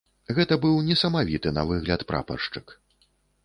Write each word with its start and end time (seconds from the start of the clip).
Гэта 0.37 0.55
быў 0.63 0.79
несамавіты 0.87 1.53
на 1.59 1.67
выгляд 1.73 2.07
прапаршчык. 2.13 2.65